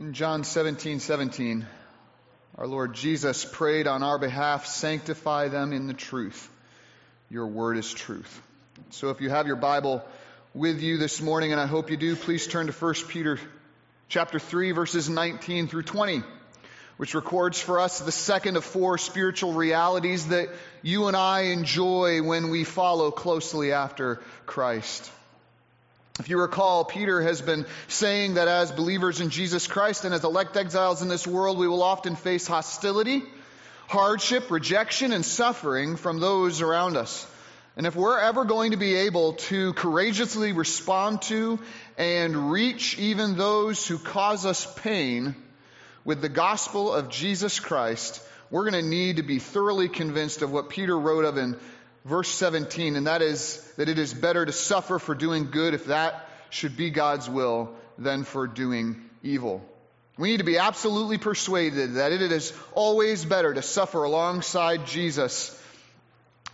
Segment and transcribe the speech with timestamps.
[0.00, 1.66] In John 17 17,
[2.56, 6.48] our Lord Jesus prayed on our behalf, sanctify them in the truth.
[7.28, 8.40] Your word is truth.
[8.88, 10.02] So if you have your Bible
[10.54, 13.38] with you this morning, and I hope you do, please turn to 1 Peter
[14.08, 16.22] chapter 3, verses 19 through 20,
[16.96, 20.48] which records for us the second of four spiritual realities that
[20.80, 25.10] you and I enjoy when we follow closely after Christ.
[26.20, 30.22] If you recall, Peter has been saying that as believers in Jesus Christ and as
[30.22, 33.22] elect exiles in this world, we will often face hostility,
[33.88, 37.26] hardship, rejection, and suffering from those around us.
[37.74, 41.58] And if we're ever going to be able to courageously respond to
[41.96, 45.34] and reach even those who cause us pain
[46.04, 50.52] with the gospel of Jesus Christ, we're going to need to be thoroughly convinced of
[50.52, 51.56] what Peter wrote of in
[52.10, 55.86] verse 17, and that is that it is better to suffer for doing good if
[55.86, 59.64] that should be God's will than for doing evil.
[60.18, 65.56] We need to be absolutely persuaded that it is always better to suffer alongside Jesus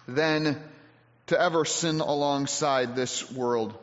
[0.07, 0.63] than
[1.29, 3.75] to ever sin alongside this world.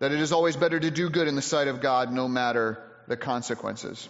[0.00, 2.82] That it is always better to do good in the sight of God no matter
[3.06, 4.08] the consequences.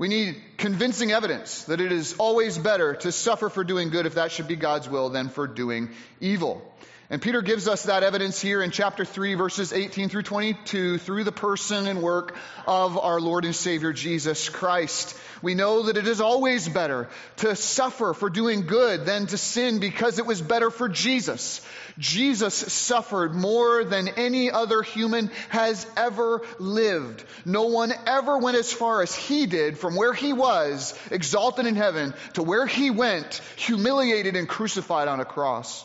[0.00, 4.14] We need convincing evidence that it is always better to suffer for doing good if
[4.14, 5.90] that should be God's will than for doing
[6.22, 6.62] evil.
[7.12, 11.24] And Peter gives us that evidence here in chapter 3, verses 18 through 22, through
[11.24, 12.36] the person and work
[12.68, 15.18] of our Lord and Savior Jesus Christ.
[15.42, 19.80] We know that it is always better to suffer for doing good than to sin
[19.80, 21.60] because it was better for Jesus.
[21.98, 27.24] Jesus suffered more than any other human has ever lived.
[27.44, 31.74] No one ever went as far as he did from where he was, exalted in
[31.74, 35.84] heaven, to where he went, humiliated and crucified on a cross.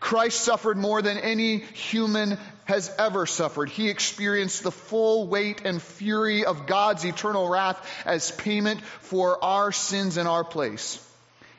[0.00, 3.68] Christ suffered more than any human has ever suffered.
[3.68, 9.72] He experienced the full weight and fury of God's eternal wrath as payment for our
[9.72, 11.06] sins in our place.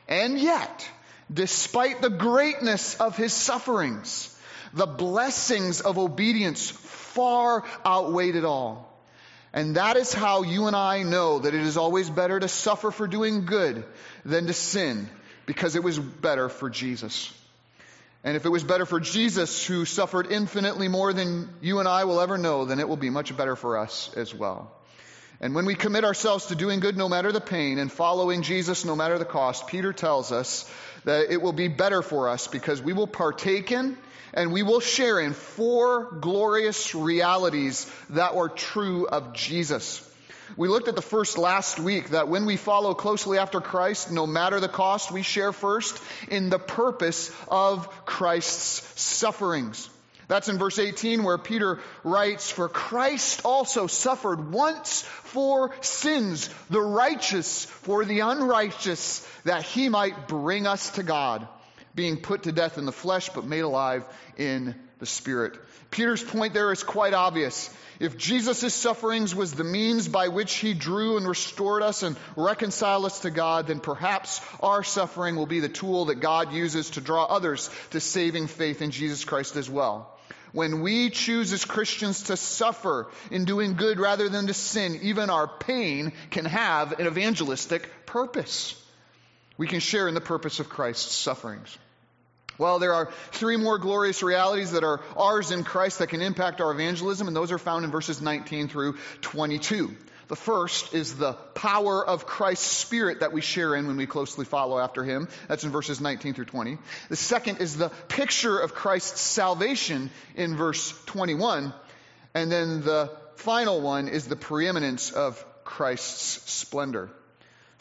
[0.08, 0.90] And yet,
[1.32, 4.36] despite the greatness of his sufferings,
[4.74, 8.88] the blessings of obedience far outweighed it all.
[9.52, 12.90] And that is how you and I know that it is always better to suffer
[12.90, 13.84] for doing good
[14.24, 15.08] than to sin,
[15.46, 17.32] because it was better for Jesus.
[18.24, 22.04] And if it was better for Jesus, who suffered infinitely more than you and I
[22.04, 24.70] will ever know, then it will be much better for us as well.
[25.40, 28.84] And when we commit ourselves to doing good no matter the pain and following Jesus
[28.84, 30.72] no matter the cost, Peter tells us
[31.04, 33.98] that it will be better for us because we will partake in
[34.34, 40.08] and we will share in four glorious realities that are true of Jesus.
[40.56, 44.26] We looked at the first last week that when we follow closely after Christ, no
[44.26, 49.88] matter the cost, we share first in the purpose of Christ's sufferings.
[50.28, 56.80] That's in verse 18 where Peter writes, For Christ also suffered once for sins, the
[56.80, 61.46] righteous for the unrighteous, that he might bring us to God,
[61.94, 64.04] being put to death in the flesh, but made alive
[64.36, 65.58] in the spirit.
[65.90, 67.68] Peter's point there is quite obvious.
[67.98, 73.04] If Jesus' sufferings was the means by which he drew and restored us and reconciled
[73.06, 77.00] us to God, then perhaps our suffering will be the tool that God uses to
[77.00, 80.16] draw others to saving faith in Jesus Christ as well.
[80.52, 85.30] When we choose as Christians to suffer in doing good rather than to sin, even
[85.30, 88.80] our pain can have an evangelistic purpose.
[89.58, 91.76] We can share in the purpose of Christ's sufferings.
[92.58, 96.60] Well, there are three more glorious realities that are ours in Christ that can impact
[96.60, 99.96] our evangelism, and those are found in verses 19 through 22.
[100.28, 104.44] The first is the power of Christ's Spirit that we share in when we closely
[104.44, 105.28] follow after Him.
[105.48, 106.78] That's in verses 19 through 20.
[107.08, 111.74] The second is the picture of Christ's salvation in verse 21.
[112.34, 117.10] And then the final one is the preeminence of Christ's splendor.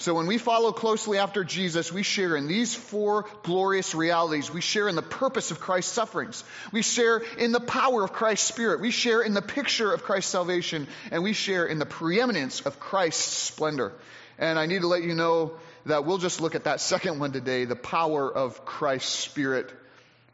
[0.02, 4.52] So when we follow closely after Jesus, we share in these four glorious realities.
[4.52, 6.44] We share in the purpose of Christ's sufferings.
[6.72, 8.82] We share in the power of Christ's Spirit.
[8.82, 10.88] We share in the picture of Christ's salvation.
[11.12, 13.94] And we share in the preeminence of Christ's splendor.
[14.40, 15.52] And I need to let you know
[15.86, 19.72] that we'll just look at that second one today, the power of Christ's Spirit.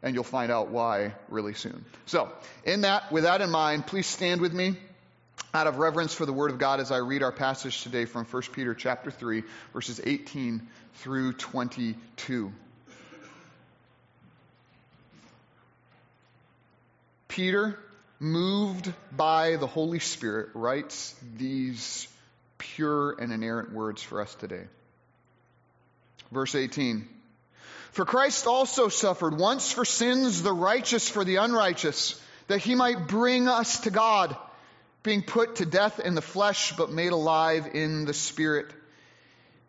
[0.02, 1.84] And you'll find out why really soon.
[2.06, 2.32] So,
[2.64, 4.76] in that, with that in mind, please stand with me
[5.54, 8.24] out of reverence for the word of God as I read our passage today from
[8.24, 9.42] 1 Peter chapter 3
[9.72, 10.66] verses 18
[10.96, 12.52] through 22.
[17.28, 17.78] Peter,
[18.20, 22.08] moved by the Holy Spirit, writes these
[22.58, 24.64] pure and inerrant words for us today.
[26.32, 27.08] Verse 18.
[27.92, 33.06] For Christ also suffered once for sins, the righteous for the unrighteous, that he might
[33.06, 34.36] bring us to God
[35.08, 38.66] being put to death in the flesh, but made alive in the spirit.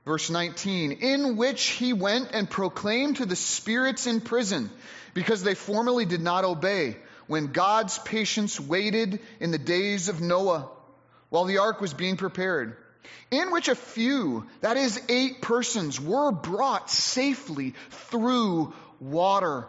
[0.04, 4.70] Verse 19, in which he went and proclaimed to the spirits in prison,
[5.14, 6.98] because they formerly did not obey,
[7.28, 10.68] when God's patience waited in the days of Noah,
[11.30, 12.76] while the ark was being prepared,
[13.32, 19.68] in which a few, that is, eight persons, were brought safely through water.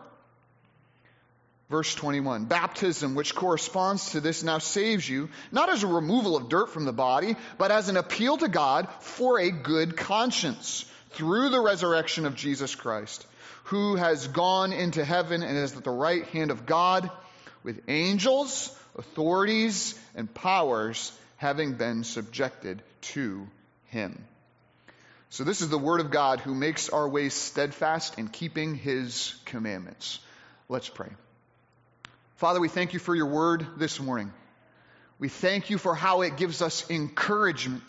[1.71, 6.49] Verse 21 Baptism, which corresponds to this, now saves you, not as a removal of
[6.49, 11.49] dirt from the body, but as an appeal to God for a good conscience through
[11.51, 13.25] the resurrection of Jesus Christ,
[13.65, 17.09] who has gone into heaven and is at the right hand of God
[17.63, 23.47] with angels, authorities, and powers having been subjected to
[23.87, 24.25] him.
[25.31, 29.33] So, this is the Word of God who makes our ways steadfast in keeping His
[29.45, 30.19] commandments.
[30.69, 31.11] Let's pray.
[32.41, 34.33] Father, we thank you for your Word this morning.
[35.19, 37.83] We thank you for how it gives us encouragement.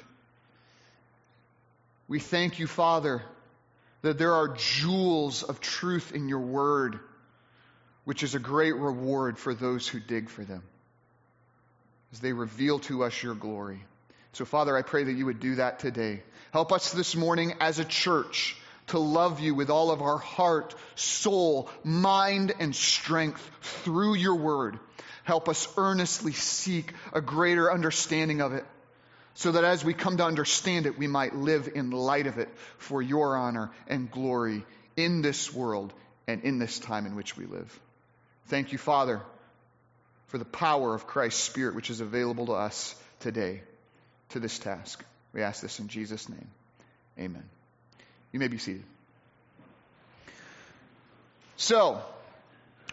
[2.09, 3.23] We thank you, Father,
[4.01, 6.99] that there are jewels of truth in your Word,
[8.03, 10.63] which is a great reward for those who dig for them
[12.11, 13.81] as they reveal to us your glory.
[14.33, 16.23] So, Father, I pray that you would do that today.
[16.51, 18.57] Help us this morning as a church
[18.87, 24.79] to love you with all of our heart, soul, mind, and strength through your word.
[25.23, 28.65] Help us earnestly seek a greater understanding of it
[29.33, 32.49] so that as we come to understand it, we might live in light of it
[32.77, 34.65] for your honor and glory
[34.97, 35.93] in this world
[36.27, 37.79] and in this time in which we live.
[38.47, 39.21] Thank you, Father,
[40.27, 43.61] for the power of Christ's Spirit which is available to us today
[44.29, 45.03] to this task.
[45.33, 46.47] We ask this in Jesus' name.
[47.17, 47.60] Amen.
[48.31, 48.83] You may be seated.
[51.57, 52.01] So,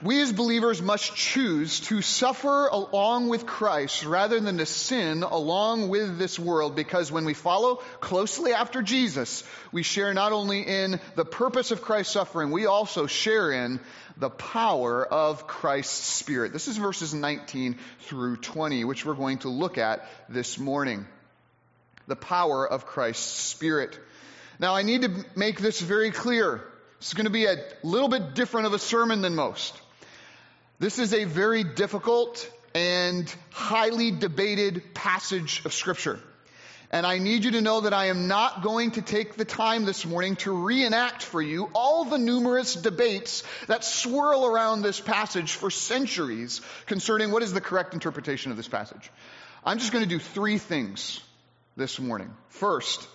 [0.01, 5.89] we as believers must choose to suffer along with Christ rather than to sin along
[5.89, 9.43] with this world because when we follow closely after Jesus,
[9.73, 13.81] we share not only in the purpose of Christ's suffering, we also share in
[14.17, 16.53] the power of Christ's Spirit.
[16.53, 21.07] This is verses 19 through 20, which we're going to look at this morning.
[22.07, 23.99] The power of Christ's Spirit.
[24.59, 26.61] Now, I need to make this very clear.
[26.99, 29.81] This is going to be a little bit different of a sermon than most.
[30.81, 36.19] This is a very difficult and highly debated passage of Scripture.
[36.91, 39.85] And I need you to know that I am not going to take the time
[39.85, 45.53] this morning to reenact for you all the numerous debates that swirl around this passage
[45.53, 49.11] for centuries concerning what is the correct interpretation of this passage.
[49.65, 51.21] I'm just going to do three things
[51.77, 52.33] this morning.
[52.49, 53.07] First,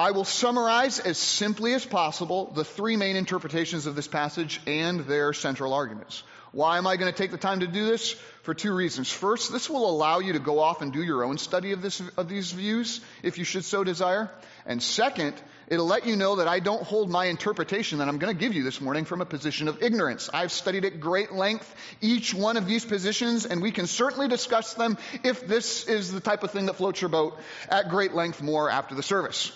[0.00, 5.00] I will summarize as simply as possible the three main interpretations of this passage and
[5.00, 6.22] their central arguments.
[6.52, 8.12] Why am I going to take the time to do this?
[8.42, 9.10] For two reasons.
[9.10, 12.00] First, this will allow you to go off and do your own study of, this,
[12.16, 14.30] of these views, if you should so desire.
[14.64, 15.34] And second,
[15.66, 18.54] it'll let you know that I don't hold my interpretation that I'm going to give
[18.54, 20.30] you this morning from a position of ignorance.
[20.32, 24.74] I've studied at great length each one of these positions, and we can certainly discuss
[24.74, 27.36] them if this is the type of thing that floats your boat
[27.68, 29.52] at great length more after the service.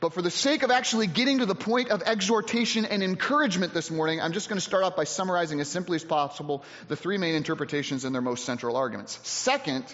[0.00, 3.90] But for the sake of actually getting to the point of exhortation and encouragement this
[3.90, 7.18] morning, I'm just going to start off by summarizing as simply as possible the three
[7.18, 9.18] main interpretations and their most central arguments.
[9.22, 9.84] Second,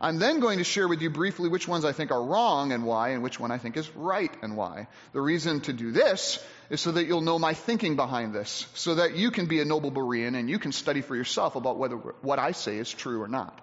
[0.00, 2.84] I'm then going to share with you briefly which ones I think are wrong and
[2.84, 4.88] why, and which one I think is right and why.
[5.12, 8.96] The reason to do this is so that you'll know my thinking behind this, so
[8.96, 11.96] that you can be a noble Berean and you can study for yourself about whether
[11.96, 13.60] what I say is true or not.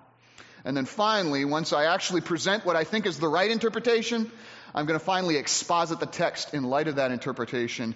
[0.64, 4.32] And then finally, once I actually present what I think is the right interpretation,
[4.74, 7.96] I'm going to finally exposit the text in light of that interpretation.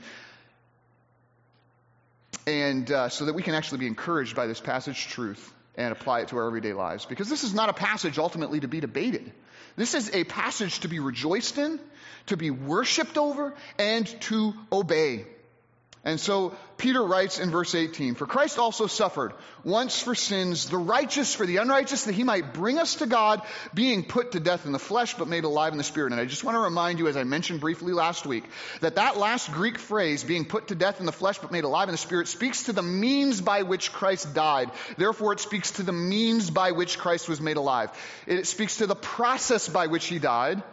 [2.46, 6.22] And uh, so that we can actually be encouraged by this passage truth and apply
[6.22, 7.06] it to our everyday lives.
[7.06, 9.32] Because this is not a passage ultimately to be debated.
[9.76, 11.80] This is a passage to be rejoiced in,
[12.28, 15.26] to be worshiped over, and to obey.
[16.06, 19.32] And so Peter writes in verse 18, For Christ also suffered
[19.64, 23.42] once for sins, the righteous for the unrighteous, that he might bring us to God,
[23.74, 26.12] being put to death in the flesh, but made alive in the spirit.
[26.12, 28.44] And I just want to remind you, as I mentioned briefly last week,
[28.82, 31.88] that that last Greek phrase, being put to death in the flesh, but made alive
[31.88, 34.72] in the spirit, speaks to the means by which Christ died.
[34.98, 37.92] Therefore, it speaks to the means by which Christ was made alive.
[38.28, 40.64] It speaks to the process by which he died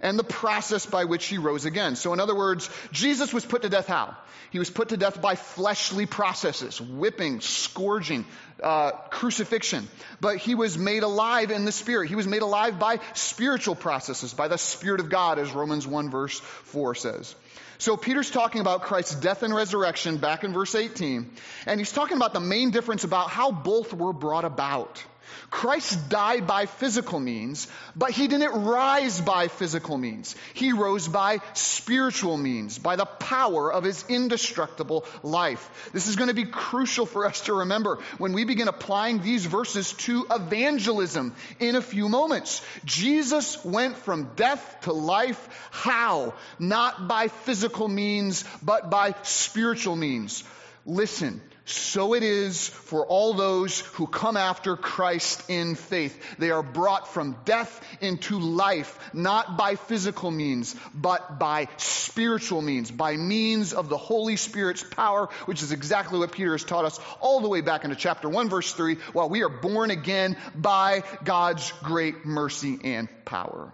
[0.00, 1.96] and the process by which he rose again.
[1.96, 4.16] So, in other words, Jesus was put to death how?
[4.50, 8.26] He was put to death by fleshly processes, whipping, scourging,
[8.62, 9.88] uh, crucifixion.
[10.20, 12.08] But he was made alive in the Spirit.
[12.08, 16.10] He was made alive by spiritual processes, by the Spirit of God, as Romans 1
[16.10, 17.34] verse 4 says.
[17.78, 21.30] So Peter's talking about Christ's death and resurrection back in verse 18,
[21.64, 25.02] and he's talking about the main difference about how both were brought about.
[25.50, 30.36] Christ died by physical means, but he didn't rise by physical means.
[30.54, 35.90] He rose by spiritual means, by the power of his indestructible life.
[35.92, 39.44] This is going to be crucial for us to remember when we begin applying these
[39.44, 42.62] verses to evangelism in a few moments.
[42.84, 45.68] Jesus went from death to life.
[45.70, 46.34] How?
[46.58, 50.44] Not by physical means, but by spiritual means.
[50.86, 56.36] Listen, so it is for all those who come after Christ in faith.
[56.38, 62.90] They are brought from death into life, not by physical means, but by spiritual means,
[62.90, 66.98] by means of the Holy Spirit's power, which is exactly what Peter has taught us
[67.20, 71.02] all the way back into chapter 1, verse 3, while we are born again by
[71.24, 73.72] God's great mercy and power.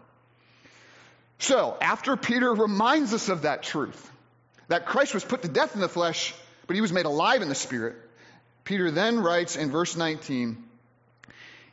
[1.38, 4.11] So, after Peter reminds us of that truth,
[4.69, 6.35] that Christ was put to death in the flesh,
[6.66, 7.96] but he was made alive in the Spirit.
[8.64, 10.62] Peter then writes in verse 19,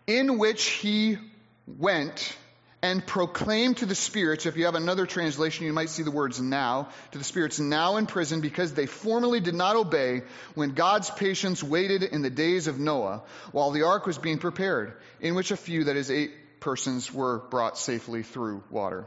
[0.07, 1.17] in which he
[1.65, 2.37] went
[2.83, 6.41] and proclaimed to the spirits, if you have another translation, you might see the words
[6.41, 10.21] now, to the spirits now in prison because they formerly did not obey
[10.53, 13.23] when God's patience waited in the days of Noah
[13.53, 17.39] while the ark was being prepared, in which a few, that is eight persons, were
[17.49, 19.05] brought safely through water.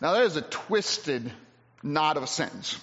[0.00, 1.32] Now that is a twisted
[1.82, 2.78] knot of a sentence.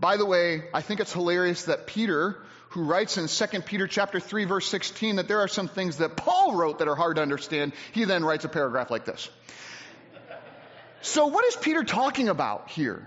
[0.00, 2.38] By the way, I think it's hilarious that Peter,
[2.70, 6.16] who writes in 2 Peter chapter 3 verse 16 that there are some things that
[6.16, 9.28] Paul wrote that are hard to understand, he then writes a paragraph like this.
[11.02, 13.06] So what is Peter talking about here?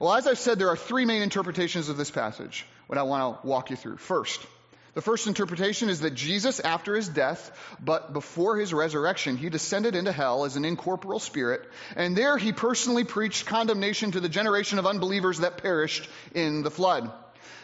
[0.00, 3.42] Well, as I've said, there are three main interpretations of this passage, what I want
[3.42, 3.98] to walk you through.
[3.98, 4.44] First,
[4.94, 7.50] the first interpretation is that Jesus, after his death,
[7.82, 11.62] but before his resurrection, he descended into hell as an incorporeal spirit,
[11.96, 16.70] and there he personally preached condemnation to the generation of unbelievers that perished in the
[16.70, 17.10] flood.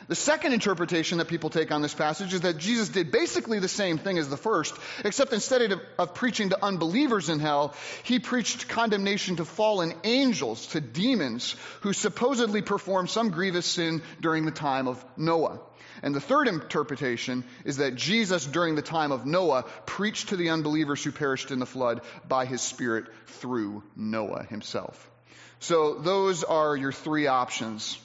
[0.09, 3.69] The second interpretation that people take on this passage is that Jesus did basically the
[3.69, 8.21] same thing as the first, except instead of, of, preaching to unbelievers in hell, he
[8.21, 14.53] preached condemnation to fallen angels, to demons, who supposedly performed some grievous sin during the
[14.53, 15.59] time of Noah.
[16.03, 20.51] And the third interpretation is that Jesus, during the time of Noah, preached to the
[20.51, 25.11] unbelievers who perished in the flood by his Spirit through Noah himself.
[25.59, 27.99] So those are your three options.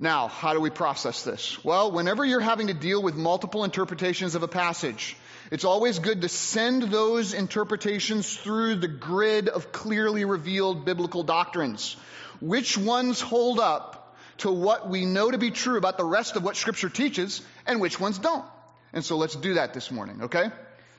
[0.00, 1.62] Now, how do we process this?
[1.64, 5.16] Well, whenever you're having to deal with multiple interpretations of a passage,
[5.50, 11.96] it's always good to send those interpretations through the grid of clearly revealed biblical doctrines.
[12.40, 16.44] Which ones hold up to what we know to be true about the rest of
[16.44, 18.44] what Scripture teaches and which ones don't.
[18.92, 20.50] And so let's do that this morning, okay?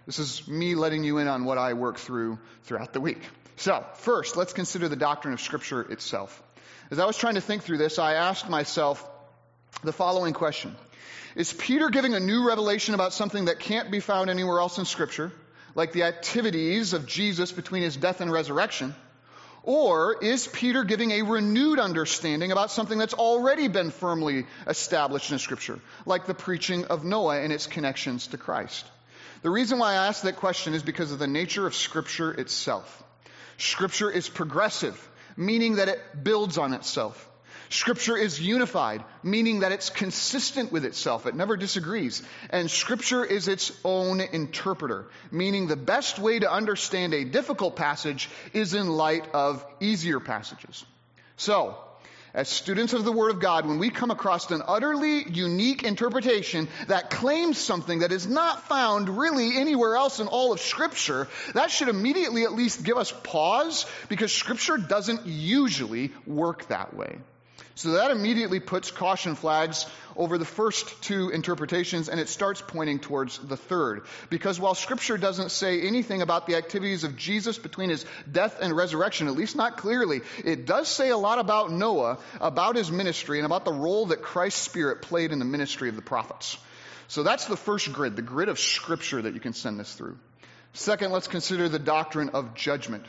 [0.07, 3.21] This is me letting you in on what I work through throughout the week.
[3.55, 6.41] So, first, let's consider the doctrine of Scripture itself.
[6.91, 9.07] As I was trying to think through this, I asked myself
[9.83, 10.75] the following question
[11.35, 14.85] Is Peter giving a new revelation about something that can't be found anywhere else in
[14.85, 15.31] Scripture,
[15.75, 18.95] like the activities of Jesus between his death and resurrection?
[19.61, 25.37] Or is Peter giving a renewed understanding about something that's already been firmly established in
[25.37, 28.85] Scripture, like the preaching of Noah and its connections to Christ?
[29.43, 33.03] The reason why I ask that question is because of the nature of Scripture itself.
[33.57, 35.08] Scripture is progressive,
[35.39, 37.25] meaning that it builds on itself.
[37.69, 41.27] Scripture is unified, meaning that it's consistent with itself.
[41.27, 42.23] It never disagrees.
[42.49, 48.29] And Scripture is its own interpreter, meaning the best way to understand a difficult passage
[48.53, 50.83] is in light of easier passages.
[51.37, 51.77] So,
[52.33, 56.67] as students of the Word of God, when we come across an utterly unique interpretation
[56.87, 61.71] that claims something that is not found really anywhere else in all of Scripture, that
[61.71, 67.17] should immediately at least give us pause because Scripture doesn't usually work that way.
[67.79, 69.85] So that immediately puts caution flags
[70.17, 74.01] over the first two interpretations and it starts pointing towards the third.
[74.29, 78.75] Because while scripture doesn't say anything about the activities of Jesus between his death and
[78.75, 83.39] resurrection, at least not clearly, it does say a lot about Noah, about his ministry,
[83.39, 86.57] and about the role that Christ's Spirit played in the ministry of the prophets.
[87.07, 90.17] So that's the first grid, the grid of scripture that you can send this through.
[90.73, 93.05] Second, let's consider the doctrine of judgment.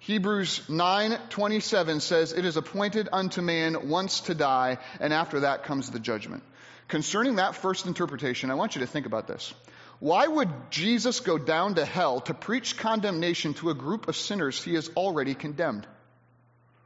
[0.00, 5.90] Hebrews 9:27 says it is appointed unto man once to die and after that comes
[5.90, 6.42] the judgment.
[6.88, 9.52] Concerning that first interpretation, I want you to think about this.
[9.98, 14.62] Why would Jesus go down to hell to preach condemnation to a group of sinners
[14.62, 15.86] he has already condemned?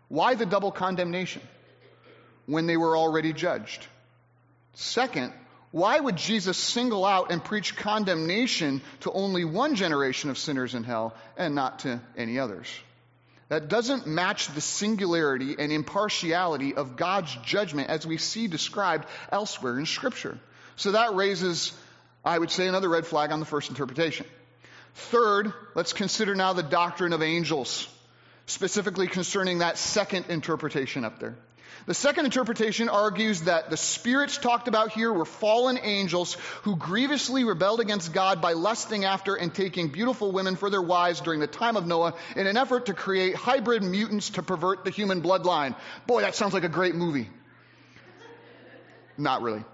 [0.09, 1.43] Why the double condemnation
[2.47, 3.87] when they were already judged?
[4.75, 5.33] Second,
[5.73, 10.85] why would Jesus single out and preach condemnation to only one generation of sinners in
[10.85, 12.69] hell and not to any others?
[13.51, 19.79] That doesn't match the singularity and impartiality of God's judgment as we see described elsewhere
[19.79, 20.39] in Scripture.
[20.77, 21.73] So that raises,
[22.25, 24.25] I would say, another red flag on the first interpretation.
[24.95, 27.89] Third, let's consider now the doctrine of angels,
[28.47, 31.35] specifically concerning that second interpretation up there.
[31.87, 37.45] The second interpretation argues that the spirits talked about here were fallen angels who grievously
[37.45, 41.47] rebelled against God by lusting after and taking beautiful women for their wives during the
[41.47, 45.75] time of Noah in an effort to create hybrid mutants to pervert the human bloodline.
[46.07, 47.29] Boy, that sounds like a great movie.
[49.17, 49.65] Not really.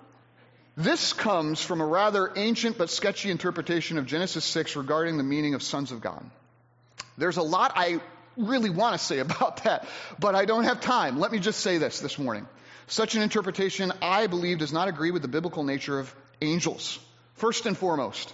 [0.77, 5.55] This comes from a rather ancient but sketchy interpretation of Genesis 6 regarding the meaning
[5.55, 6.31] of sons of God.
[7.17, 8.01] There's a lot I
[8.37, 9.87] really want to say about that,
[10.19, 11.19] but I don't have time.
[11.19, 12.47] Let me just say this this morning.
[12.89, 17.01] Such an interpretation, I believe, does not agree with the biblical nature of angels.
[17.35, 18.33] First and foremost,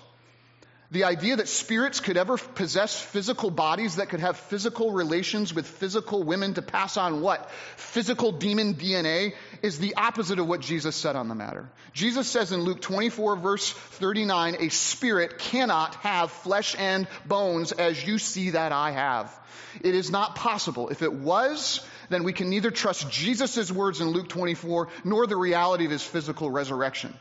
[0.93, 5.67] the idea that spirits could ever possess physical bodies that could have physical relations with
[5.67, 7.51] physical women to pass on what?
[7.77, 9.33] Physical demon DNA
[9.63, 11.67] is the opposite of what Jesus said on the matter.
[11.95, 18.07] Jesus says in Luke 24 verse 39, a spirit cannot have flesh and bones as
[18.07, 19.35] you see that I have.
[19.81, 20.91] It is not possible.
[20.91, 21.81] If it was,
[22.11, 26.03] then we can neither trust Jesus' words in Luke 24 nor the reality of his
[26.03, 27.15] physical resurrection.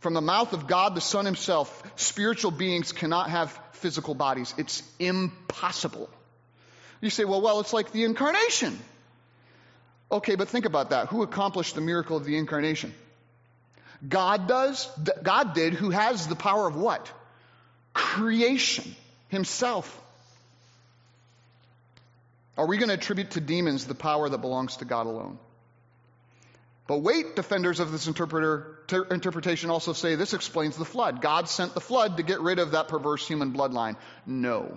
[0.00, 4.54] From the mouth of God the Son himself, spiritual beings cannot have physical bodies.
[4.58, 6.08] It's impossible.
[7.00, 8.78] You say, well, well, it's like the incarnation.
[10.10, 11.08] Okay, but think about that.
[11.08, 12.94] Who accomplished the miracle of the incarnation?
[14.06, 14.88] God does.
[15.22, 17.10] God did, who has the power of what?
[17.92, 18.94] Creation
[19.28, 19.98] himself.
[22.56, 25.38] Are we going to attribute to demons the power that belongs to God alone?
[26.90, 31.22] But wait, defenders of this ter- interpretation also say this explains the flood.
[31.22, 33.94] God sent the flood to get rid of that perverse human bloodline.
[34.26, 34.76] No.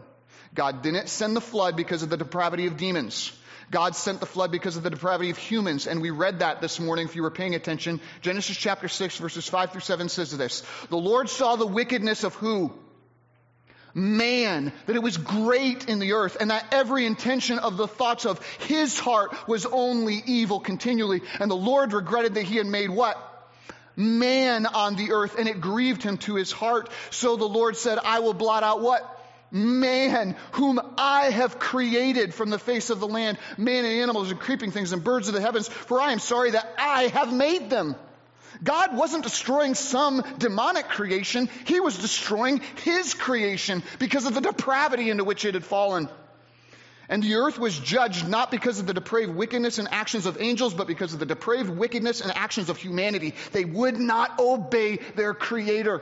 [0.53, 3.35] God didn't send the flood because of the depravity of demons.
[3.71, 5.87] God sent the flood because of the depravity of humans.
[5.87, 7.99] And we read that this morning if you were paying attention.
[8.21, 10.61] Genesis chapter 6 verses 5 through 7 says this.
[10.91, 12.71] The Lord saw the wickedness of who?
[13.93, 18.25] Man, that it was great in the earth, and that every intention of the thoughts
[18.25, 21.21] of his heart was only evil continually.
[21.39, 23.17] And the Lord regretted that he had made what?
[23.95, 26.89] Man on the earth, and it grieved him to his heart.
[27.11, 29.09] So the Lord said, I will blot out what?
[29.51, 34.39] Man, whom I have created from the face of the land, man and animals and
[34.39, 37.69] creeping things and birds of the heavens, for I am sorry that I have made
[37.69, 37.95] them.
[38.63, 45.09] God wasn't destroying some demonic creation, He was destroying His creation because of the depravity
[45.09, 46.09] into which it had fallen.
[47.09, 50.73] And the earth was judged not because of the depraved wickedness and actions of angels,
[50.73, 53.35] but because of the depraved wickedness and actions of humanity.
[53.51, 56.01] They would not obey their Creator.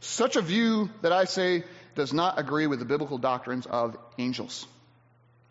[0.00, 1.64] Such a view that I say
[1.94, 4.66] does not agree with the biblical doctrines of angels.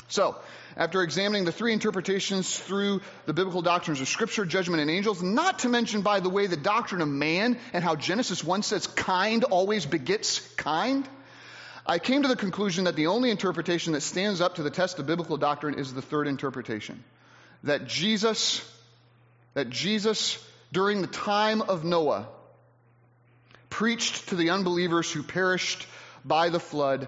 [0.10, 0.36] So,
[0.76, 5.60] after examining the three interpretations through the biblical doctrines of Scripture, judgment, and angels, not
[5.60, 9.44] to mention, by the way, the doctrine of man and how Genesis 1 says kind
[9.44, 11.08] always begets kind,
[11.86, 15.00] I came to the conclusion that the only interpretation that stands up to the test
[15.00, 17.04] of biblical doctrine is the third interpretation.
[17.64, 18.68] That Jesus,
[19.54, 22.28] that Jesus, during the time of Noah,
[23.70, 25.88] preached to the unbelievers who perished
[26.26, 27.08] by the flood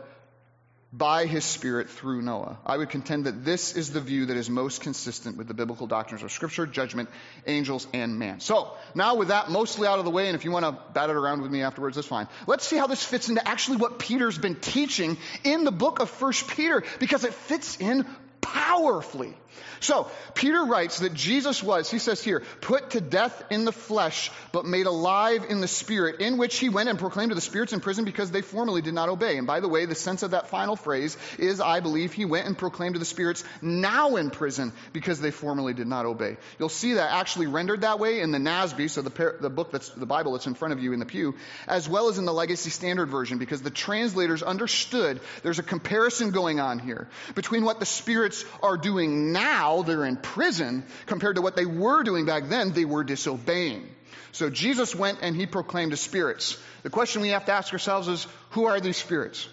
[0.94, 2.58] by his Spirit through Noah.
[2.66, 5.88] I would contend that this is the view that is most consistent with the biblical
[5.88, 7.10] doctrines of Scripture, judgment,
[7.48, 8.42] angels, and man.
[8.42, 11.10] So, now with that mostly out of the way, and if you want to bat
[11.10, 12.28] it around with me afterwards, that's fine.
[12.46, 16.10] Let's see how this fits into actually what Peter's been teaching in the book of
[16.10, 18.06] First Peter, because it fits in
[18.42, 19.36] powerfully.
[19.82, 24.32] So, Peter writes that Jesus was, he says here, put to death in the flesh,
[24.52, 27.74] but made alive in the spirit, in which he went and proclaimed to the spirits
[27.74, 29.38] in prison because they formerly did not obey.
[29.38, 32.46] And by the way, the sense of that final phrase is, I believe, he went
[32.46, 36.38] and proclaimed to the spirits now in prison because they formerly did not obey.
[36.60, 39.90] You'll see that actually rendered that way in the NASB, so the, the book that's
[39.90, 41.36] the Bible that's in front of you in the pew,
[41.68, 46.30] as well as in the Legacy Standard Version, because the translators understood there's a comparison
[46.30, 47.86] going on here between what the
[48.32, 52.74] spirits are doing now they're in prison compared to what they were doing back then.
[52.74, 53.88] They were disobeying.
[54.32, 56.58] So Jesus went and he proclaimed to spirits.
[56.84, 59.48] The question we have to ask ourselves is who are these spirits?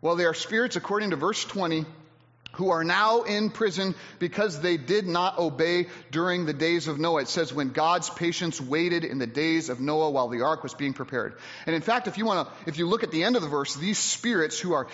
[0.00, 1.84] Well, they are spirits, according to verse 20,
[2.52, 7.22] who are now in prison because they did not obey during the days of Noah.
[7.22, 10.74] It says when God's patience waited in the days of Noah while the ark was
[10.74, 11.34] being prepared.
[11.66, 13.48] And in fact, if you want to, if you look at the end of the
[13.48, 14.86] verse, these spirits who are,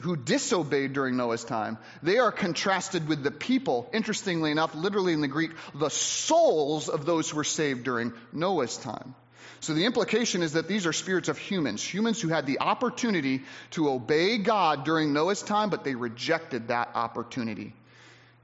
[0.00, 5.20] who disobeyed during Noah's time, they are contrasted with the people, interestingly enough, literally in
[5.20, 9.14] the Greek, the souls of those who were saved during Noah's time.
[9.60, 13.42] So the implication is that these are spirits of humans, humans who had the opportunity
[13.72, 17.74] to obey God during Noah's time, but they rejected that opportunity.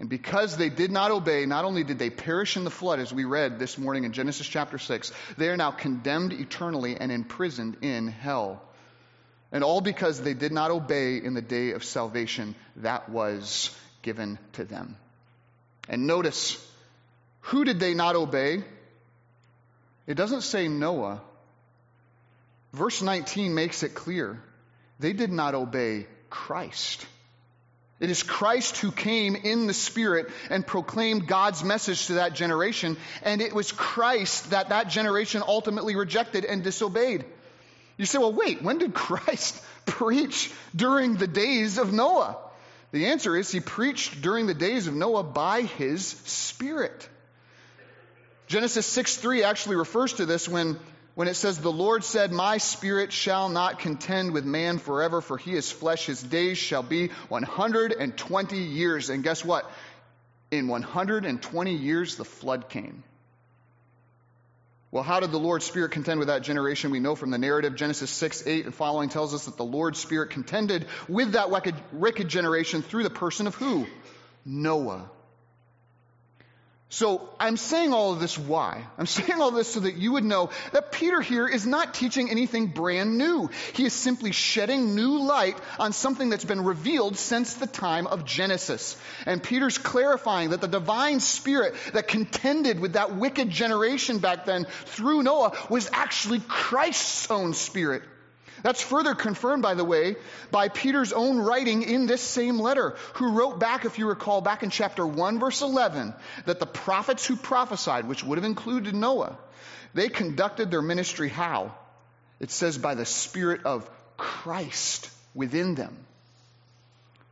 [0.01, 3.13] And because they did not obey, not only did they perish in the flood, as
[3.13, 7.77] we read this morning in Genesis chapter 6, they are now condemned eternally and imprisoned
[7.83, 8.61] in hell.
[9.53, 14.39] And all because they did not obey in the day of salvation that was given
[14.55, 14.97] to them.
[15.89, 16.59] And notice,
[17.43, 18.65] who did they not obey?
[20.07, 21.21] It doesn't say Noah.
[22.73, 24.43] Verse 19 makes it clear.
[24.99, 27.07] They did not obey Christ.
[28.01, 32.97] It is Christ who came in the Spirit and proclaimed God's message to that generation,
[33.23, 37.25] and it was Christ that that generation ultimately rejected and disobeyed.
[37.97, 42.37] You say, well, wait, when did Christ preach during the days of Noah?
[42.91, 47.09] The answer is he preached during the days of Noah by his Spirit.
[48.47, 50.79] Genesis 6 3 actually refers to this when,
[51.15, 55.39] when it says, The Lord said, My spirit shall not contend with man forever, for
[55.39, 56.07] he is flesh.
[56.07, 59.11] His days shall be 120 years.
[59.11, 59.71] And guess what?
[60.51, 63.03] In 120 years, the flood came.
[64.95, 66.93] Well, how did the Lord's Spirit contend with that generation?
[66.93, 69.99] We know from the narrative, Genesis 6, 8 and following tells us that the Lord's
[69.99, 73.89] Spirit contended with that wicked, wicked generation through the person of who?
[74.45, 75.11] Noah.
[76.95, 78.87] So I'm saying all of this why?
[78.99, 82.31] I'm saying all this so that you would know that Peter here is not teaching
[82.31, 83.51] anything brand new.
[83.73, 88.25] He is simply shedding new light on something that's been revealed since the time of
[88.25, 88.97] Genesis.
[89.27, 94.65] And Peter's clarifying that the divine spirit that contended with that wicked generation back then
[94.85, 98.05] through Noah was actually Christ's own spirit.
[98.63, 100.17] That's further confirmed, by the way,
[100.51, 104.63] by Peter's own writing in this same letter, who wrote back, if you recall, back
[104.63, 106.15] in chapter 1, verse 11,
[106.47, 109.37] that the prophets who prophesied, which would have included Noah,
[109.93, 111.75] they conducted their ministry how?
[112.41, 115.97] It says by the Spirit of Christ within them.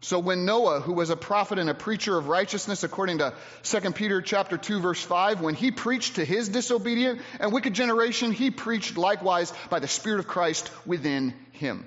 [0.03, 3.93] So when Noah, who was a prophet and a preacher of righteousness according to 2
[3.93, 8.51] Peter chapter 2 verse 5, when he preached to his disobedient and wicked generation, he
[8.51, 11.87] preached likewise by the Spirit of Christ within him.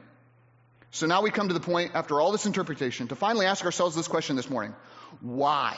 [0.92, 3.98] So now we come to the point after all this interpretation to finally ask ourselves
[3.98, 4.74] this question this morning.
[5.20, 5.78] Why?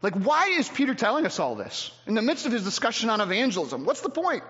[0.00, 3.20] Like why is Peter telling us all this in the midst of his discussion on
[3.20, 3.84] evangelism?
[3.84, 4.44] What's the point?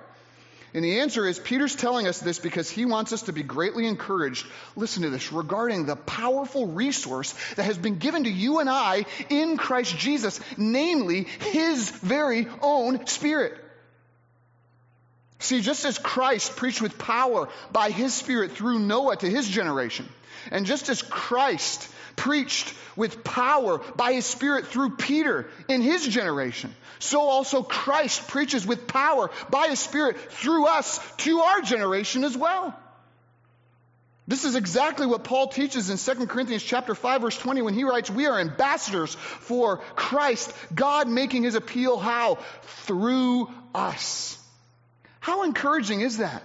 [0.74, 3.86] And the answer is Peter's telling us this because he wants us to be greatly
[3.86, 8.68] encouraged, listen to this, regarding the powerful resource that has been given to you and
[8.68, 13.54] I in Christ Jesus, namely his very own Spirit.
[15.38, 20.08] See, just as Christ preached with power by his Spirit through Noah to his generation,
[20.50, 26.74] and just as Christ preached with power by his Spirit through Peter in his generation.
[26.98, 32.36] So also Christ preaches with power by his Spirit through us to our generation as
[32.36, 32.74] well.
[34.26, 37.84] This is exactly what Paul teaches in 2 Corinthians chapter 5 verse 20 when he
[37.84, 42.38] writes, "We are ambassadors for Christ, God making his appeal how?
[42.86, 44.38] Through us."
[45.20, 46.42] How encouraging is that?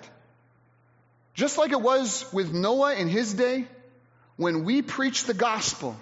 [1.33, 3.67] Just like it was with Noah in his day,
[4.39, 5.97] when we preach the gospel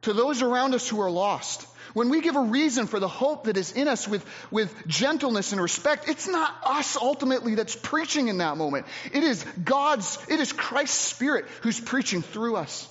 [0.00, 3.44] to those around us who are lost, when we give a reason for the hope
[3.44, 8.28] that is in us with, with gentleness and respect, it's not us ultimately that's preaching
[8.28, 8.86] in that moment.
[9.12, 12.88] It is God's, it is Christ's Spirit who's preaching through us.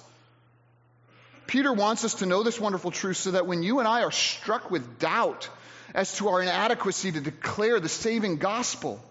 [1.48, 4.12] Peter wants us to know this wonderful truth so that when you and I are
[4.12, 5.50] struck with doubt
[5.96, 9.04] as to our inadequacy to declare the saving gospel,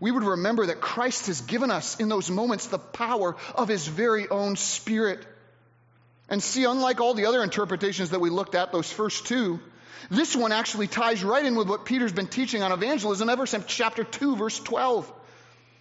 [0.00, 3.86] we would remember that Christ has given us in those moments the power of his
[3.86, 5.24] very own Spirit.
[6.28, 9.60] And see, unlike all the other interpretations that we looked at, those first two,
[10.10, 13.64] this one actually ties right in with what Peter's been teaching on evangelism ever since
[13.66, 15.10] chapter 2, verse 12.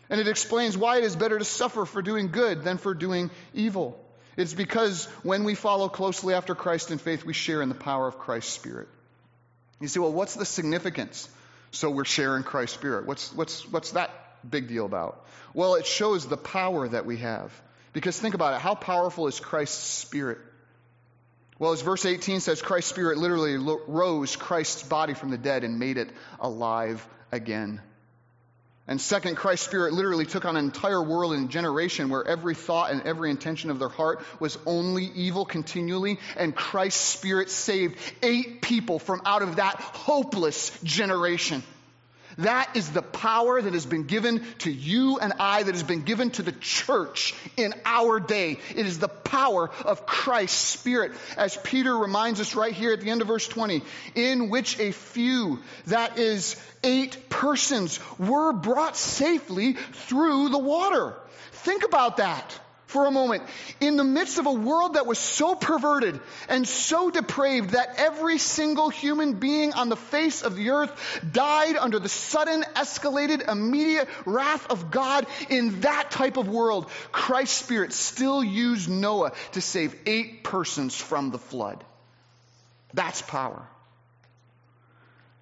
[0.10, 3.32] And it explains why it is better to suffer for doing good than for doing
[3.54, 4.00] evil.
[4.38, 8.08] It's because when we follow closely after Christ in faith, we share in the power
[8.08, 8.88] of Christ's Spirit.
[9.80, 11.28] You say, well, what's the significance
[11.76, 13.06] so we're sharing Christ's Spirit.
[13.06, 14.12] What's, what's, what's that
[14.50, 15.26] big deal about?
[15.54, 17.52] Well, it shows the power that we have.
[17.94, 20.40] Because think about it how powerful is Christ's Spirit?
[21.58, 23.56] Well, as verse 18 says, Christ's Spirit literally
[23.88, 26.10] rose Christ's body from the dead and made it
[26.40, 27.82] alive again.
[28.88, 32.92] And second, Christ's Spirit literally took on an entire world and generation where every thought
[32.92, 36.20] and every intention of their heart was only evil continually.
[36.38, 41.64] And Christ's Spirit saved eight people from out of that hopeless generation.
[42.38, 46.04] That is the power that has been given to you and I, that has been
[46.04, 48.60] given to the church in our day.
[48.76, 53.10] It is the power of Christ's Spirit, as Peter reminds us right here at the
[53.10, 53.84] end of verse 20,
[54.16, 61.16] in which a few, that is, eight persons, were brought safely through the water.
[61.52, 62.60] Think about that.
[62.96, 63.44] For a moment.
[63.82, 68.38] In the midst of a world that was so perverted and so depraved that every
[68.38, 74.08] single human being on the face of the earth died under the sudden, escalated, immediate
[74.26, 79.94] wrath of God, in that type of world, Christ's Spirit still used Noah to save
[80.06, 81.84] eight persons from the flood.
[82.94, 83.68] That's power.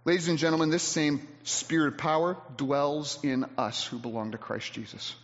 [0.05, 4.73] Ladies and gentlemen, this same spirit of power dwells in us who belong to Christ
[4.73, 5.15] Jesus.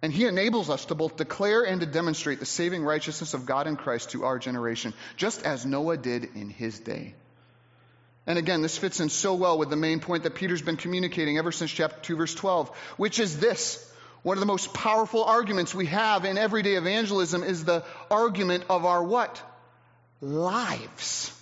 [0.00, 3.66] And he enables us to both declare and to demonstrate the saving righteousness of God
[3.66, 7.14] in Christ to our generation, just as Noah did in his day.
[8.26, 11.38] And again, this fits in so well with the main point that Peter's been communicating
[11.38, 13.84] ever since chapter 2, verse 12, which is this.
[14.22, 18.84] One of the most powerful arguments we have in everyday evangelism is the argument of
[18.84, 19.42] our what?
[20.20, 21.32] Lives.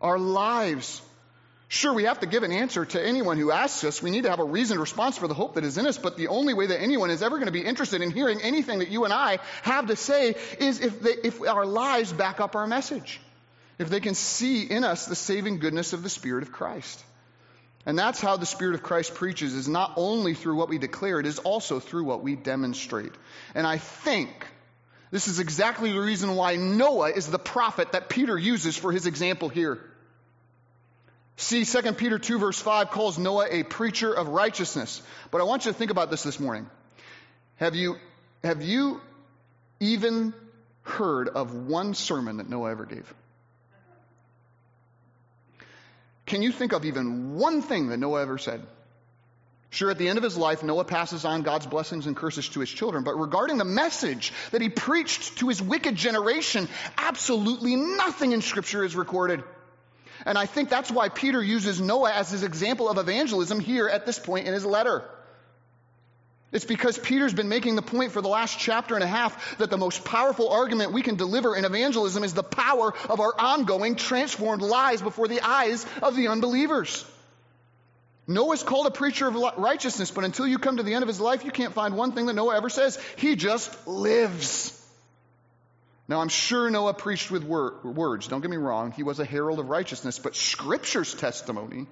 [0.00, 1.00] Our lives.
[1.70, 4.02] Sure, we have to give an answer to anyone who asks us.
[4.02, 6.16] We need to have a reasoned response for the hope that is in us, but
[6.16, 8.88] the only way that anyone is ever going to be interested in hearing anything that
[8.88, 12.66] you and I have to say is if, they, if our lives back up our
[12.66, 13.20] message.
[13.78, 17.04] If they can see in us the saving goodness of the Spirit of Christ.
[17.84, 21.20] And that's how the Spirit of Christ preaches, is not only through what we declare,
[21.20, 23.12] it is also through what we demonstrate.
[23.54, 24.30] And I think
[25.10, 29.06] this is exactly the reason why Noah is the prophet that Peter uses for his
[29.06, 29.78] example here.
[31.40, 35.00] See, 2 Peter 2, verse 5 calls Noah a preacher of righteousness.
[35.30, 36.68] But I want you to think about this this morning.
[37.58, 37.96] Have you,
[38.42, 39.00] have you
[39.78, 40.34] even
[40.82, 43.14] heard of one sermon that Noah ever gave?
[46.26, 48.60] Can you think of even one thing that Noah ever said?
[49.70, 52.60] Sure, at the end of his life, Noah passes on God's blessings and curses to
[52.60, 53.04] his children.
[53.04, 58.82] But regarding the message that he preached to his wicked generation, absolutely nothing in Scripture
[58.82, 59.44] is recorded.
[60.24, 64.06] And I think that's why Peter uses Noah as his example of evangelism here at
[64.06, 65.02] this point in his letter.
[66.50, 69.68] It's because Peter's been making the point for the last chapter and a half that
[69.68, 73.96] the most powerful argument we can deliver in evangelism is the power of our ongoing
[73.96, 77.04] transformed lives before the eyes of the unbelievers.
[78.26, 81.20] Noah's called a preacher of righteousness, but until you come to the end of his
[81.20, 82.98] life, you can't find one thing that Noah ever says.
[83.16, 84.77] He just lives.
[86.08, 88.28] Now, I'm sure Noah preached with wor- words.
[88.28, 88.92] Don't get me wrong.
[88.92, 91.86] He was a herald of righteousness, but Scripture's testimony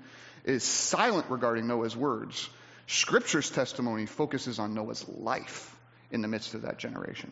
[0.44, 2.48] is silent regarding Noah's words.
[2.86, 5.76] Scripture's testimony focuses on Noah's life
[6.10, 7.30] in the midst of that generation.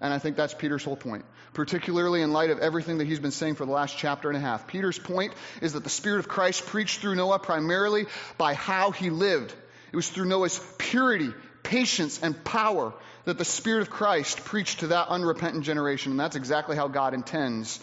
[0.00, 3.30] And I think that's Peter's whole point, particularly in light of everything that he's been
[3.30, 4.66] saying for the last chapter and a half.
[4.66, 8.04] Peter's point is that the Spirit of Christ preached through Noah primarily
[8.36, 9.54] by how he lived.
[9.92, 11.32] It was through Noah's purity,
[11.64, 16.12] patience, and power that the Spirit of Christ preached to that unrepentant generation.
[16.12, 17.80] And that's exactly how God intends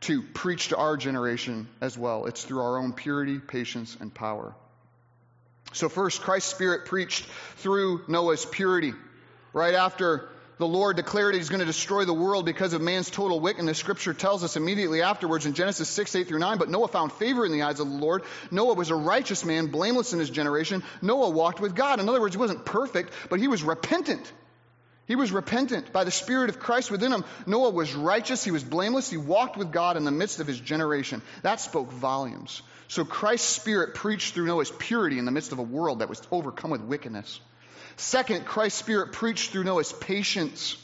[0.00, 2.26] to preach to our generation as well.
[2.26, 4.54] It's through our own purity, patience, and power.
[5.72, 7.24] So, first, Christ's Spirit preached
[7.56, 8.94] through Noah's purity.
[9.52, 13.40] Right after the Lord declared he's going to destroy the world because of man's total
[13.40, 13.78] wickedness.
[13.78, 17.46] Scripture tells us immediately afterwards in Genesis 6, 8 through 9, but Noah found favor
[17.46, 18.24] in the eyes of the Lord.
[18.50, 20.82] Noah was a righteous man, blameless in his generation.
[21.00, 22.00] Noah walked with God.
[22.00, 24.32] In other words, he wasn't perfect, but he was repentant.
[25.06, 27.24] He was repentant by the Spirit of Christ within him.
[27.46, 28.44] Noah was righteous.
[28.44, 29.08] He was blameless.
[29.08, 31.22] He walked with God in the midst of his generation.
[31.42, 32.60] That spoke volumes.
[32.88, 36.20] So Christ's Spirit preached through Noah's purity in the midst of a world that was
[36.30, 37.40] overcome with wickedness.
[37.98, 40.76] Second, Christ's Spirit preached through Noah's patience.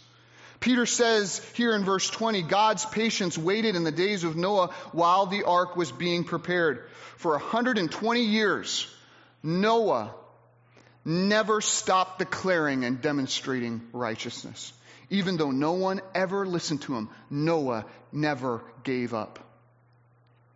[0.59, 5.27] Peter says here in verse 20, God's patience waited in the days of Noah while
[5.27, 6.89] the ark was being prepared.
[7.17, 8.93] For 120 years,
[9.43, 10.13] Noah
[11.05, 14.73] never stopped declaring and demonstrating righteousness.
[15.09, 19.39] Even though no one ever listened to him, Noah never gave up.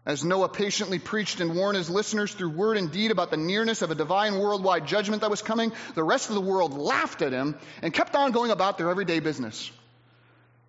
[0.08, 3.82] As Noah patiently preached and warned his listeners through word and deed about the nearness
[3.82, 7.32] of a divine worldwide judgment that was coming, the rest of the world laughed at
[7.32, 9.70] him and kept on going about their everyday business.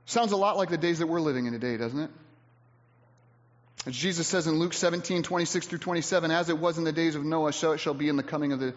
[0.06, 2.10] Sounds a lot like the days that we're living in today, doesn't it?
[3.86, 7.16] As Jesus says in Luke 17, 26 through 27, as it was in the days
[7.16, 8.74] of Noah, so it shall be in the coming of the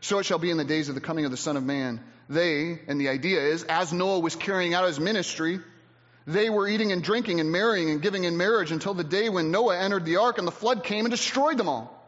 [0.00, 2.00] so it shall be in the days of the coming of the Son of Man.
[2.28, 5.60] They, and the idea is, as Noah was carrying out his ministry,
[6.26, 9.50] they were eating and drinking and marrying and giving in marriage until the day when
[9.50, 11.98] Noah entered the ark and the flood came and destroyed them all.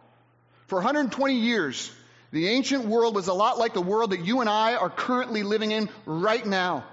[0.66, 1.90] For 120 years,
[2.30, 5.42] the ancient world was a lot like the world that you and I are currently
[5.42, 6.84] living in right now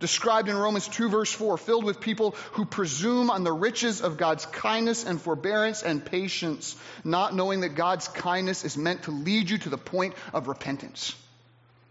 [0.00, 4.16] described in Romans 2 verse 4, filled with people who presume on the riches of
[4.16, 9.50] God's kindness and forbearance and patience, not knowing that God's kindness is meant to lead
[9.50, 11.14] you to the point of repentance.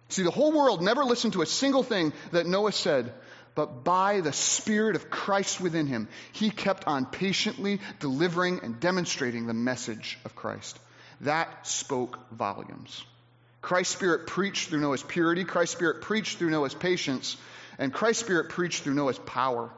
[0.09, 3.13] See, the whole world never listened to a single thing that Noah said,
[3.57, 9.47] but by the Spirit of Christ within him, he kept on patiently delivering and demonstrating
[9.47, 10.77] the message of Christ.
[11.21, 13.03] That spoke volumes.
[13.63, 17.35] Christ's Spirit preached through Noah's purity, Christ's Spirit preached through Noah's patience,
[17.79, 19.71] and Christ's Spirit preached through Noah's power.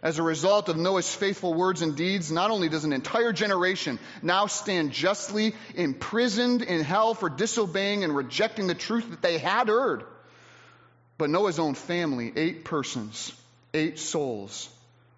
[0.00, 3.98] As a result of Noah's faithful words and deeds, not only does an entire generation
[4.22, 9.66] now stand justly imprisoned in hell for disobeying and rejecting the truth that they had
[9.66, 10.04] heard,
[11.18, 13.32] but Noah's own family, eight persons,
[13.74, 14.70] eight souls,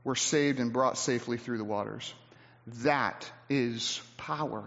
[0.02, 2.12] were saved and brought safely through the waters.
[2.82, 4.64] That is power.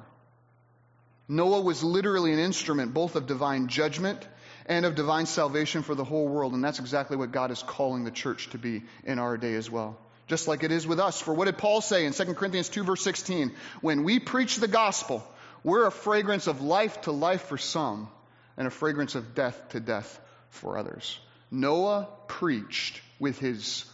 [1.27, 4.27] Noah was literally an instrument both of divine judgment
[4.67, 8.03] and of divine salvation for the whole world, and that's exactly what God is calling
[8.03, 9.97] the church to be in our day as well.
[10.27, 11.19] Just like it is with us.
[11.19, 13.53] For what did Paul say in 2 Corinthians 2, verse 16?
[13.81, 15.27] When we preach the gospel,
[15.63, 18.07] we're a fragrance of life to life for some,
[18.55, 20.19] and a fragrance of death to death
[20.53, 21.19] for others.
[21.51, 23.85] Noah preached with his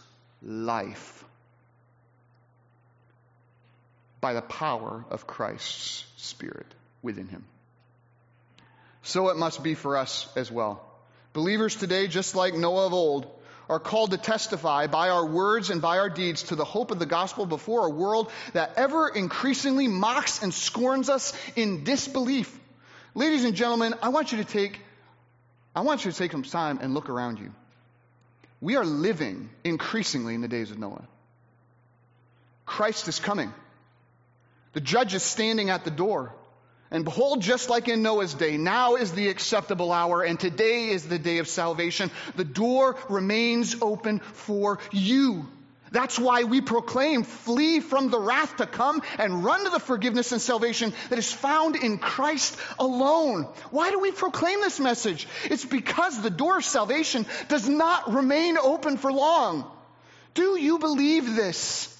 [0.42, 1.24] life
[4.20, 6.66] by the power of Christ's Spirit
[7.02, 7.44] within him.
[9.02, 10.84] So it must be for us as well.
[11.32, 13.26] Believers today, just like Noah of old,
[13.70, 16.98] are called to testify by our words and by our deeds to the hope of
[16.98, 22.54] the gospel before a world that ever increasingly mocks and scorns us in disbelief.
[23.14, 24.80] Ladies and gentlemen, I want you to take
[25.74, 27.52] I want you to take some time and look around you.
[28.60, 31.04] We are living increasingly in the days of Noah.
[32.66, 33.52] Christ is coming.
[34.72, 36.34] The judge is standing at the door.
[36.90, 41.06] And behold, just like in Noah's day, now is the acceptable hour, and today is
[41.06, 42.10] the day of salvation.
[42.34, 45.46] The door remains open for you.
[45.92, 50.30] That's why we proclaim, flee from the wrath to come and run to the forgiveness
[50.30, 53.48] and salvation that is found in Christ alone.
[53.70, 55.26] Why do we proclaim this message?
[55.44, 59.68] It's because the door of salvation does not remain open for long.
[60.34, 61.96] Do you believe this?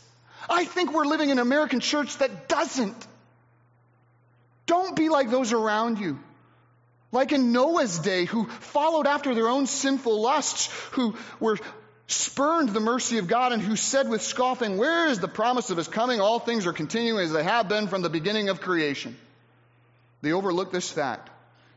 [0.49, 3.07] I think we're living in an American church that doesn't.
[4.67, 6.21] Don't be like those around you.
[7.11, 11.59] Like in Noah's day, who followed after their own sinful lusts, who were
[12.11, 15.77] spurned the mercy of God, and who said with scoffing, Where is the promise of
[15.77, 16.21] his coming?
[16.21, 19.17] All things are continuing as they have been from the beginning of creation.
[20.23, 21.31] They overlooked this fact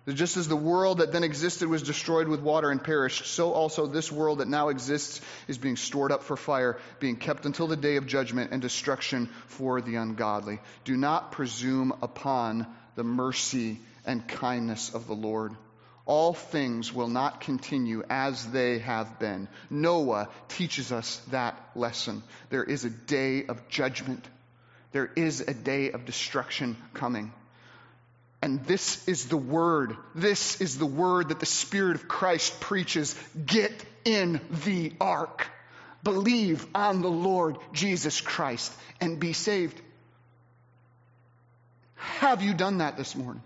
[0.06, 3.54] that just as the world that then existed was destroyed with water and perished, so
[3.54, 7.68] also this world that now exists is being stored up for fire, being kept until
[7.68, 10.60] the day of judgment and destruction for the ungodly.
[10.84, 15.54] Do not presume upon the mercy and kindness of the Lord.
[16.06, 19.48] All things will not continue as they have been.
[19.70, 22.24] Noah teaches us that lesson.
[22.50, 24.26] There is a day of judgment.
[24.92, 27.32] There is a day of destruction coming.
[28.42, 29.96] And this is the word.
[30.14, 33.16] This is the word that the Spirit of Christ preaches.
[33.46, 33.72] Get
[34.04, 35.48] in the ark.
[36.04, 39.80] Believe on the Lord Jesus Christ and be saved.
[41.96, 43.42] Have you done that this morning?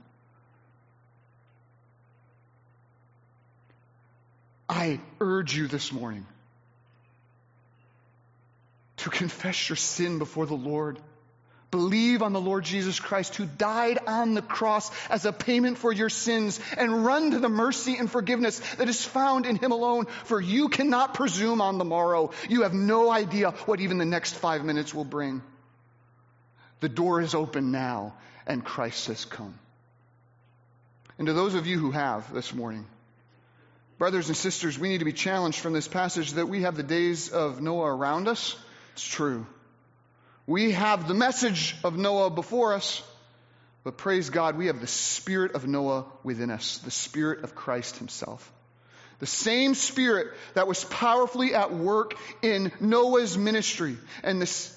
[4.69, 6.25] I urge you this morning
[8.97, 10.99] to confess your sin before the Lord.
[11.69, 15.91] Believe on the Lord Jesus Christ who died on the cross as a payment for
[15.91, 20.05] your sins and run to the mercy and forgiveness that is found in Him alone.
[20.23, 22.31] For you cannot presume on the morrow.
[22.49, 25.41] You have no idea what even the next five minutes will bring.
[26.79, 28.13] The door is open now
[28.45, 29.59] and Christ has come.
[31.17, 32.85] And to those of you who have this morning,
[33.97, 36.83] brothers and sisters, we need to be challenged from this passage that we have the
[36.83, 38.55] days of Noah around us.
[38.93, 39.45] It's true.
[40.45, 43.03] We have the message of Noah before us,
[43.83, 47.97] but praise God, we have the spirit of Noah within us, the spirit of Christ
[47.97, 48.51] himself.
[49.19, 54.73] The same spirit that was powerfully at work in Noah's ministry and this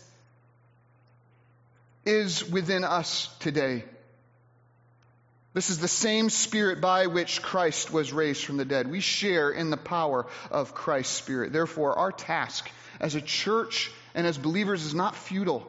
[2.07, 3.85] is within us today.
[5.53, 8.89] This is the same spirit by which Christ was raised from the dead.
[8.89, 11.53] We share in the power of Christ's spirit.
[11.53, 15.69] Therefore, our task as a church and as believers is not futile.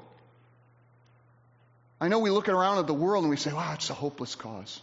[2.00, 4.36] I know we look around at the world and we say, wow, it's a hopeless
[4.36, 4.82] cause.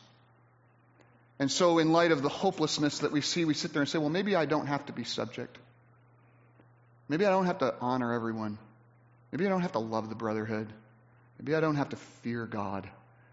[1.39, 3.99] And so, in light of the hopelessness that we see, we sit there and say,
[3.99, 5.57] well, maybe I don't have to be subject.
[7.09, 8.59] Maybe I don't have to honor everyone.
[9.31, 10.69] Maybe I don't have to love the brotherhood.
[11.39, 12.89] Maybe I don't have to fear God.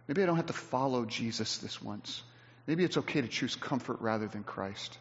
[0.07, 2.21] Maybe I don't have to follow Jesus this once.
[2.67, 4.97] Maybe it's okay to choose comfort rather than Christ.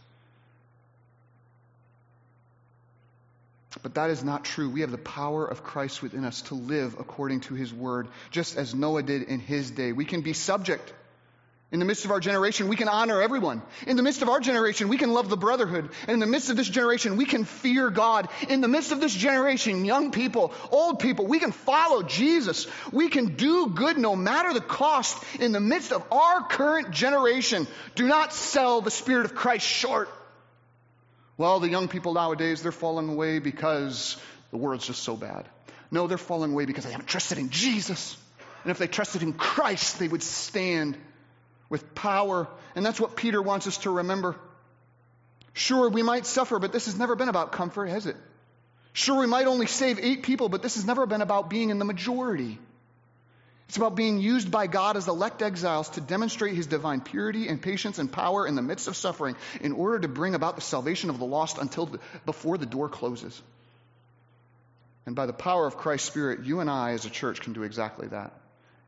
[3.82, 4.70] But that is not true.
[4.70, 8.56] We have the power of Christ within us to live according to his word, just
[8.56, 9.92] as Noah did in his day.
[9.92, 10.92] We can be subject.
[11.72, 13.60] In the midst of our generation, we can honor everyone.
[13.86, 15.90] In the midst of our generation, we can love the brotherhood.
[16.02, 18.28] And in the midst of this generation, we can fear God.
[18.48, 22.68] In the midst of this generation, young people, old people, we can follow Jesus.
[22.92, 25.20] We can do good no matter the cost.
[25.40, 30.08] In the midst of our current generation, do not sell the Spirit of Christ short.
[31.36, 34.16] Well, the young people nowadays, they're falling away because
[34.52, 35.48] the world's just so bad.
[35.90, 38.16] No, they're falling away because they haven't trusted in Jesus.
[38.62, 40.96] And if they trusted in Christ, they would stand
[41.68, 42.48] with power.
[42.74, 44.36] And that's what Peter wants us to remember.
[45.52, 48.16] Sure, we might suffer, but this has never been about comfort, has it?
[48.92, 51.78] Sure, we might only save eight people, but this has never been about being in
[51.78, 52.58] the majority.
[53.68, 57.60] It's about being used by God as elect exiles to demonstrate his divine purity and
[57.60, 61.10] patience and power in the midst of suffering in order to bring about the salvation
[61.10, 63.40] of the lost until the, before the door closes.
[65.06, 67.62] And by the power of Christ's Spirit, you and I as a church can do
[67.62, 68.32] exactly that.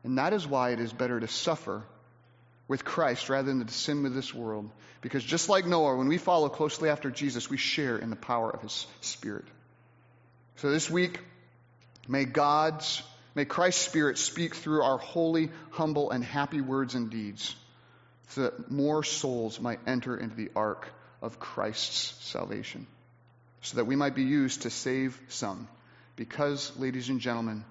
[0.03, 1.83] And that is why it is better to suffer
[2.67, 4.69] with Christ rather than to sin with this world.
[5.01, 8.49] Because just like Noah, when we follow closely after Jesus, we share in the power
[8.49, 9.45] of his Spirit.
[10.57, 11.19] So this week,
[12.07, 13.01] may God's,
[13.35, 17.55] may Christ's Spirit speak through our holy, humble, and happy words and deeds
[18.29, 20.89] so that more souls might enter into the ark
[21.21, 22.87] of Christ's salvation.
[23.61, 25.67] So that we might be used to save some.
[26.15, 27.63] Because, ladies and gentlemen,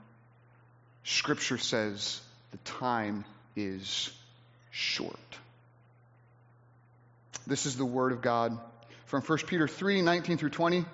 [1.04, 2.20] Scripture says
[2.52, 3.24] the time
[3.54, 4.10] is
[4.76, 5.18] short.
[7.46, 8.58] This is the Word of God
[9.06, 10.84] from 1 Peter 3 19 through 20,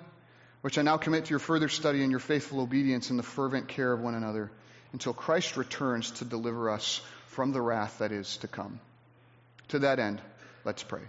[0.61, 3.67] which I now commit to your further study and your faithful obedience in the fervent
[3.67, 4.49] care of one another
[4.93, 8.79] until Christ returns to deliver us from the wrath that is to come.
[9.69, 10.21] To that end,
[10.63, 11.01] let's pray.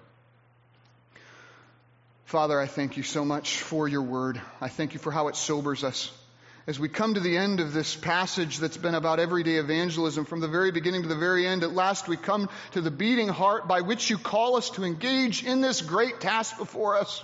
[2.25, 4.41] Father, I thank you so much for your word.
[4.61, 6.11] I thank you for how it sobers us
[6.67, 10.41] as we come to the end of this passage that's been about everyday evangelism from
[10.41, 13.69] the very beginning to the very end, at last we come to the beating heart
[13.69, 17.23] by which you call us to engage in this great task before us.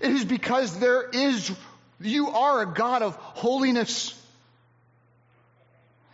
[0.00, 1.52] It is because there is,
[2.00, 4.18] you are a God of holiness.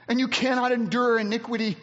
[0.06, 1.76] And you cannot endure iniquity.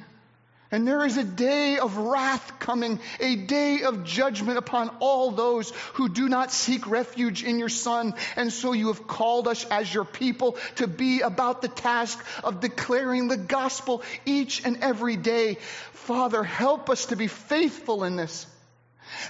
[0.72, 5.72] And there is a day of wrath coming, a day of judgment upon all those
[5.94, 8.16] who do not seek refuge in your Son.
[8.36, 12.62] And so you have called us as your people to be about the task of
[12.62, 15.56] declaring the gospel each and every day.
[15.94, 18.48] Father, help us to be faithful in this.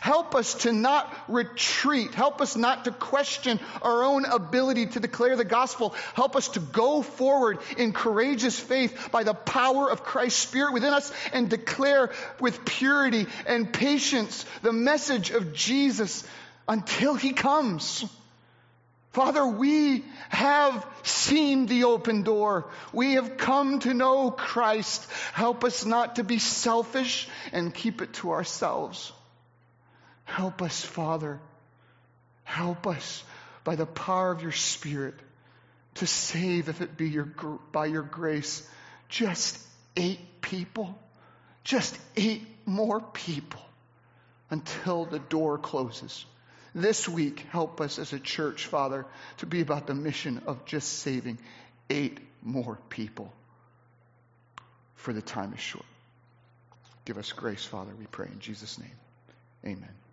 [0.02, 2.14] Help us to not retreat.
[2.14, 5.96] Help us not to question our own ability to declare the gospel.
[6.14, 10.94] Help us to go forward in courageous faith by the power of Christ's Spirit within
[10.94, 16.28] us and declare with purity and patience the message of Jesus
[16.68, 18.06] until He comes.
[19.16, 22.66] Father, we have seen the open door.
[22.92, 25.10] We have come to know Christ.
[25.32, 29.14] Help us not to be selfish and keep it to ourselves.
[30.26, 31.40] Help us, Father.
[32.44, 33.24] Help us
[33.64, 35.16] by the power of your Spirit
[35.96, 37.26] to save, if it be your,
[37.72, 38.68] by your grace,
[39.08, 39.58] just
[39.96, 41.00] eight people,
[41.64, 43.62] just eight more people
[44.50, 46.26] until the door closes.
[46.74, 49.06] This week, help us as a church, Father,
[49.38, 51.38] to be about the mission of just saving
[51.90, 53.32] eight more people,
[54.96, 55.86] for the time is short.
[57.06, 58.92] Give us grace, Father, we pray in Jesus' name.
[59.66, 60.05] Amen.